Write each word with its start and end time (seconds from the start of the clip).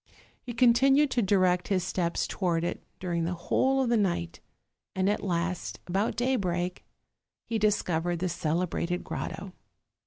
He 0.41 0.53
continued 0.53 1.11
to 1.11 1.21
direct 1.21 1.67
his 1.67 1.83
steps 1.83 2.25
toward 2.25 2.63
it 2.63 2.81
during 2.99 3.23
the 3.23 3.35
whole 3.35 3.83
of 3.83 3.89
the 3.89 3.97
night; 3.97 4.39
and 4.95 5.07
at 5.07 5.21
last, 5.23 5.79
about 5.85 6.15
day 6.15 6.35
break, 6.37 6.83
he 7.45 7.59
discovered 7.59 8.17
the 8.17 8.27
celebrated 8.27 9.03
grotto. 9.03 9.53